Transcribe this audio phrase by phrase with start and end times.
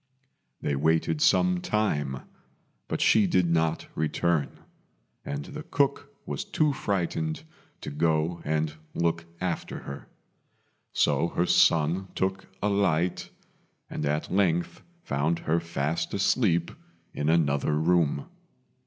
[0.61, 2.21] They waited some time,
[2.87, 4.49] but she did not return,
[5.23, 7.43] and the cook was too frightened
[7.81, 10.07] to go and look after her;
[10.91, 13.29] so her son took a light,
[13.91, 16.71] and at length found her fast asleep
[17.13, 18.25] in another room.